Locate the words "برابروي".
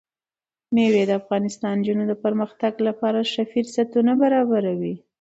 4.21-4.95